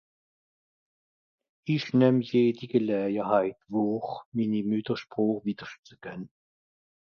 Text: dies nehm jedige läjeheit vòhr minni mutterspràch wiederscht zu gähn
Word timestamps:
dies 1.69 1.85
nehm 1.99 2.17
jedige 2.31 2.79
läjeheit 2.87 3.59
vòhr 3.75 4.09
minni 4.41 4.61
mutterspràch 4.73 5.41
wiederscht 5.47 5.83
zu 5.95 6.03
gähn 6.09 6.23